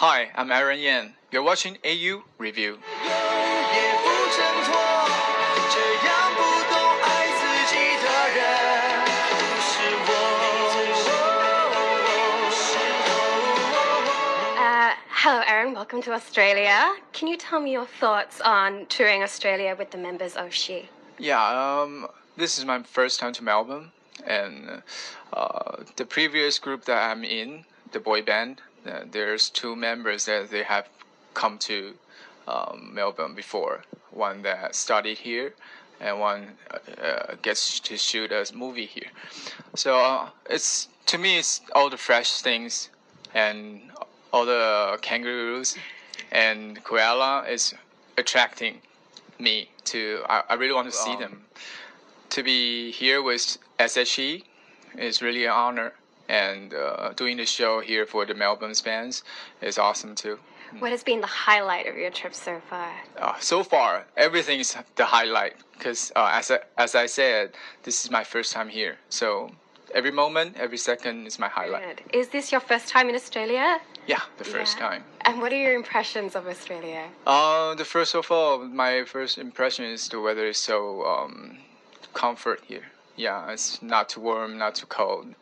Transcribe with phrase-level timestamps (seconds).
[0.00, 1.12] Hi, I'm Aaron Yan.
[1.30, 2.78] You're watching AU Review.
[14.56, 14.94] Uh,
[15.46, 16.94] and welcome to Australia.
[17.12, 20.88] Can you tell me your thoughts on touring Australia with the members of SHE?
[21.18, 22.06] Yeah, um,
[22.38, 23.92] this is my first time to Melbourne,
[24.26, 24.82] and
[25.34, 30.50] uh, the previous group that I'm in, the boy band, uh, there's two members that
[30.50, 30.88] they have
[31.34, 31.94] come to
[32.48, 33.84] um, Melbourne before.
[34.10, 35.54] One that studied here,
[36.00, 36.48] and one
[37.02, 39.10] uh, gets to shoot a movie here.
[39.74, 42.90] So uh, it's to me, it's all the fresh things,
[43.34, 43.82] and
[44.32, 45.76] all the kangaroos
[46.32, 47.74] and koala is
[48.16, 48.80] attracting
[49.38, 50.22] me to.
[50.28, 51.44] I, I really want to see them.
[52.30, 54.44] To be here with SHE
[54.96, 55.94] is really an honor,
[56.30, 59.24] and uh, doing the show here for the Melbourne fans
[59.60, 60.38] is awesome too.
[60.78, 62.92] What has been the highlight of your trip so far?
[63.18, 68.04] Uh, so far, everything is the highlight because, uh, as I, as I said, this
[68.04, 68.98] is my first time here.
[69.08, 69.50] So
[69.92, 71.82] every moment, every second is my highlight.
[71.82, 72.16] Good.
[72.20, 73.80] Is this your first time in Australia?
[74.06, 74.88] Yeah, the first Yeah.
[74.88, 75.04] time.
[75.22, 77.08] And what are your impressions of Australia?
[77.26, 81.58] Uh, the first of all, my first impression is the weather is so um,
[82.14, 82.86] comfort here.
[83.16, 85.34] Yeah, it's not too warm, not too cold.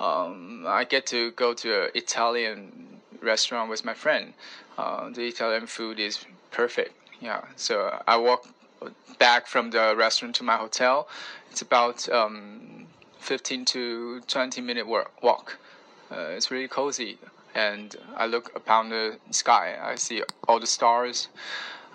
[0.00, 4.34] Um, I get to go to an Italian restaurant with my friend.
[4.76, 6.94] Uh, the Italian food is perfect.
[7.20, 8.46] Yeah, so I walk
[9.18, 11.08] back from the restaurant to my hotel.
[11.50, 12.86] It's about um,
[13.20, 15.58] 15 to 20 minute walk.
[16.10, 17.18] Uh, it's really cozy,
[17.54, 19.76] and I look upon the sky.
[19.82, 21.28] I see all the stars.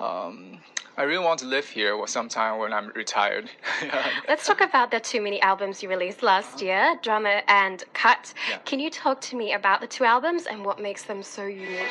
[0.00, 0.58] Um,
[0.98, 3.50] I really want to live here sometime when I'm retired.
[4.28, 8.32] Let's talk about the two mini albums you released last year, Drama and Cut.
[8.48, 8.58] Yeah.
[8.64, 11.86] Can you talk to me about the two albums and what makes them so unique?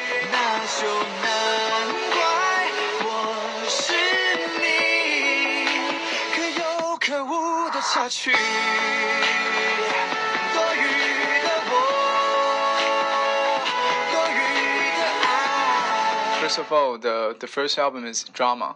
[16.46, 18.76] First of all, the the first album is drama.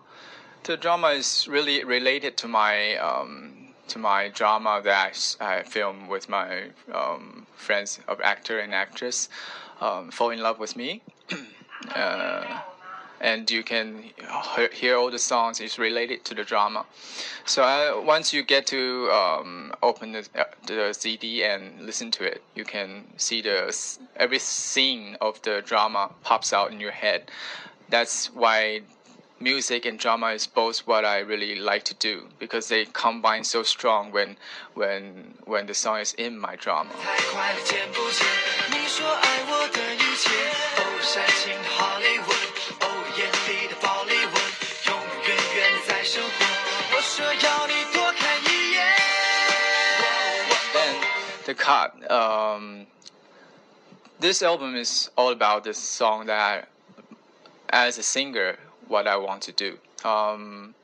[0.64, 6.30] The drama is really related to my um, to my drama that I film with
[6.30, 9.30] my um, friends of actor and actress.
[9.82, 11.04] Um, Fall in love with me.
[11.96, 12.62] uh,
[13.22, 14.04] and you can
[14.72, 16.86] hear all the songs is related to the drama.
[17.46, 22.24] So uh, once you get to um, open the, uh, the CD and listen to
[22.24, 23.76] it, you can see the
[24.16, 27.32] every scene of the drama pops out in your head.
[27.90, 28.82] That's why
[29.40, 33.64] music and drama is both what I really like to do because they combine so
[33.64, 34.38] strong when
[34.74, 36.92] when when the song is in my drama.
[51.50, 52.12] The cut.
[52.12, 52.86] Um,
[54.20, 56.70] this album is all about the song that,
[57.70, 59.80] as a singer, what I want to do.
[60.06, 60.76] Um,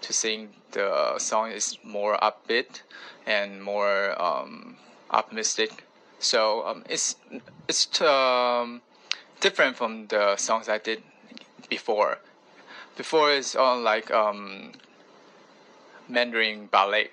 [0.00, 2.82] to sing the song is more upbeat
[3.26, 4.76] and more um,
[5.10, 5.84] optimistic.
[6.18, 7.14] So um, it's
[7.68, 8.82] it's um,
[9.40, 11.00] different from the songs I did
[11.68, 12.18] before.
[12.96, 14.72] Before it's all like um,
[16.08, 17.10] Mandarin ballet.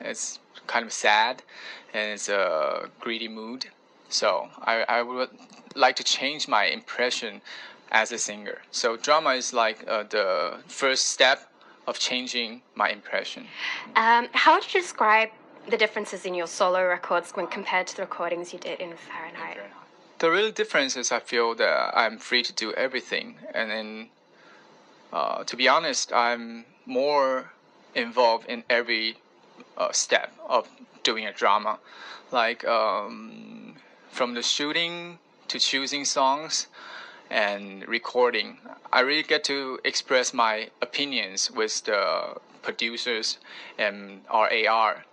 [0.00, 0.38] It's
[0.70, 1.42] kind of sad
[1.92, 3.66] and it's a greedy mood.
[4.08, 5.30] So I, I would
[5.74, 7.42] like to change my impression
[7.90, 8.58] as a singer.
[8.70, 11.38] So drama is like uh, the first step
[11.86, 13.42] of changing my impression.
[13.96, 15.30] Um, how would you describe
[15.68, 19.58] the differences in your solo records when compared to the recordings you did in Fahrenheit?
[20.18, 24.08] The real difference is I feel that I'm free to do everything, and then,
[25.12, 27.52] uh, to be honest, I'm more
[27.94, 29.16] involved in every
[29.76, 30.68] uh, step of
[31.02, 31.78] doing a drama,
[32.32, 33.74] like um,
[34.10, 35.18] from the shooting
[35.48, 36.66] to choosing songs
[37.30, 38.58] and recording.
[38.92, 43.38] I really get to express my opinions with the producers
[43.78, 45.04] and our AR.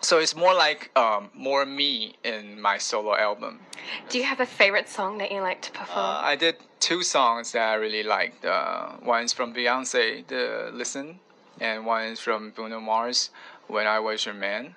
[0.00, 3.60] So it's more like um, more me in my solo album.
[4.08, 6.06] Do you have a favorite song that you like to perform?
[6.06, 8.44] Uh, I did two songs that I really liked.
[8.44, 11.20] Uh, one is from Beyonce, the Listen,
[11.60, 13.30] and one is from Bruno Mars,
[13.66, 14.74] When I Was Your Man.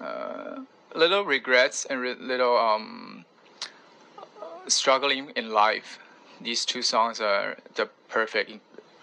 [0.00, 0.60] Uh,
[0.94, 3.24] little regrets and re- little um,
[4.66, 5.98] struggling in life.
[6.40, 8.52] These two songs are the perfect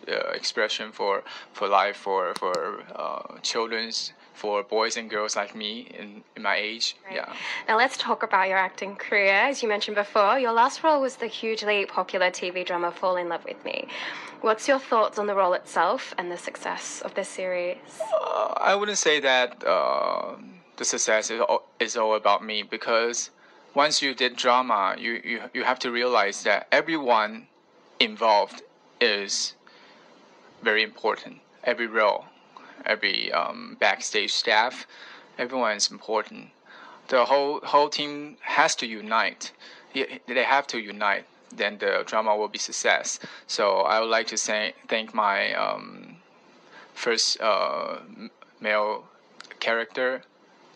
[0.08, 1.24] uh, expression for
[1.54, 6.56] for life for for uh, children's for boys and girls like me in, in my
[6.56, 6.96] age.
[7.06, 7.16] Right.
[7.16, 7.34] Yeah.
[7.68, 9.34] Now let's talk about your acting career.
[9.34, 13.30] As you mentioned before, your last role was the hugely popular TV drama Fall in
[13.30, 13.88] Love with Me.
[14.42, 17.78] What's your thoughts on the role itself and the success of this series?
[18.14, 20.36] Uh, I wouldn't say that uh,
[20.78, 23.32] the success is all, is all about me because
[23.74, 27.48] once you did drama, you, you, you have to realize that everyone
[28.00, 28.62] involved
[29.00, 29.54] is
[30.62, 31.38] very important.
[31.64, 32.26] Every role,
[32.86, 34.88] every um, backstage staff,
[35.38, 36.50] everyone is important.
[37.08, 39.52] The whole whole team has to unite.
[39.94, 41.26] They have to unite.
[41.56, 43.20] Then the drama will be success.
[43.48, 46.18] So I would like to say thank my um,
[46.94, 48.00] first uh,
[48.60, 49.06] male
[49.60, 50.24] character,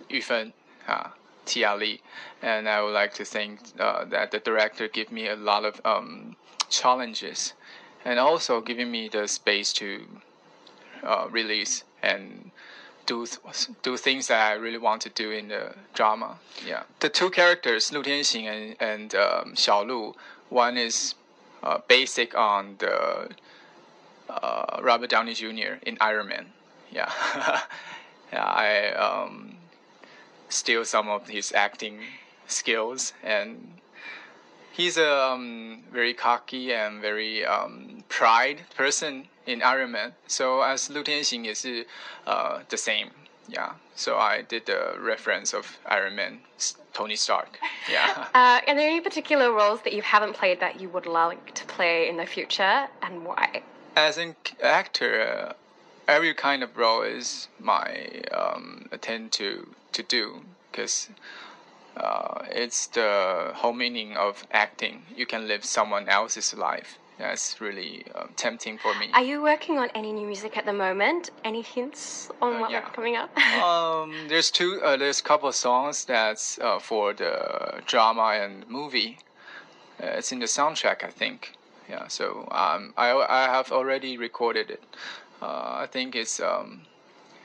[0.10, 0.54] Yufen,
[0.88, 1.10] uh,
[1.46, 2.02] Tia Li,
[2.42, 5.82] and I would like to thank uh, that the director gave me a lot of
[5.84, 6.36] um,
[6.70, 7.54] challenges,
[8.06, 10.06] and also giving me the space to
[11.04, 12.52] uh, release and
[13.06, 13.26] do
[13.82, 16.38] do things that I really want to do in the drama.
[16.66, 20.14] Yeah, the two characters, Lu Tianxing and and um, Xiao Lu,
[20.50, 21.16] one is
[21.64, 23.30] uh, basic on the
[24.30, 25.82] uh, Robert Downey Jr.
[25.82, 26.46] in Iron Man.
[26.92, 27.12] Yeah,
[28.34, 29.58] yeah, I um,
[30.50, 32.02] steal some of his acting
[32.48, 33.74] skills, and
[34.72, 39.14] he's a um, very cocky and very um, pride person
[39.46, 40.12] in Iron Man.
[40.28, 41.66] So as Lu Tianxing is
[42.28, 43.12] uh, the same.
[43.48, 46.40] Yeah, so I did the reference of Iron Man,
[46.94, 47.58] Tony Stark.
[47.92, 48.28] Yeah.
[48.40, 51.66] Uh, are there any particular roles that you haven't played that you would like to
[51.66, 53.64] play in the future, and why?
[53.96, 55.54] as an actor, uh,
[56.08, 59.50] every kind of role is my um, attempt to
[59.92, 61.10] to do because
[61.98, 65.04] uh, it's the whole meaning of acting.
[65.16, 66.98] You can live someone else's life.
[67.20, 69.10] That's really um, tempting for me.
[69.14, 71.32] Are you working on any new music at the moment?
[71.44, 72.90] Any hints on Uh, what yeah.
[72.96, 73.30] coming up?
[73.62, 74.82] um, there's two.
[74.82, 79.18] Uh, there's a couple of songs that's uh, for the drama and movie.
[80.02, 81.54] Uh, it's in the soundtrack, I think.
[81.90, 82.08] Yeah.
[82.08, 84.84] So um, I I have already recorded it.
[85.42, 86.84] Uh, I think it's um,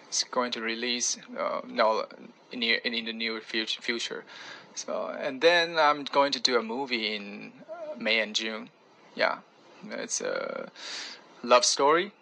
[0.07, 2.07] it's going to release uh, no
[2.53, 3.83] in, near, in the near future.
[3.83, 4.25] Future.
[4.77, 8.71] So and then I'm going to do a movie in uh, May and June.
[9.17, 9.39] Yeah,
[9.93, 10.71] it's a
[11.43, 12.13] love story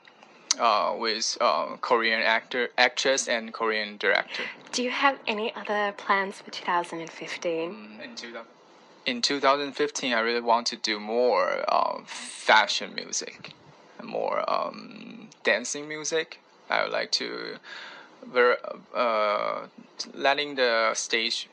[0.58, 4.42] uh, with uh, Korean actor, actress, and Korean director.
[4.72, 8.00] Do you have any other plans for 2015?
[8.02, 8.46] In, 2000,
[9.06, 13.52] in 2015, I really want to do more um, fashion music,
[14.02, 16.40] more um, dancing music.
[16.70, 17.56] I would like to,
[18.94, 19.66] uh,
[20.14, 21.48] letting the stage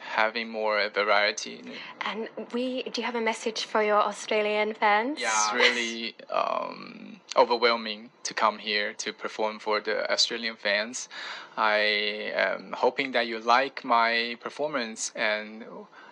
[0.00, 1.62] having more variety.
[2.00, 5.20] And we, do you have a message for your Australian fans?
[5.20, 11.08] Yeah, it's really um, overwhelming to come here to perform for the Australian fans.
[11.56, 15.64] I am hoping that you like my performance and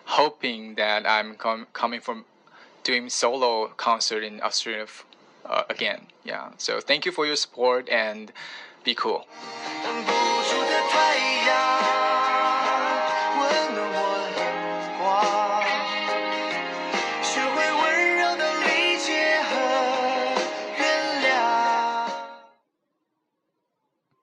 [0.05, 2.25] hoping that I'm com- coming from
[2.83, 5.05] doing solo concert in Australia f-
[5.45, 6.07] uh, again.
[6.23, 6.49] Yeah.
[6.57, 8.31] So thank you for your support and
[8.83, 9.25] be cool.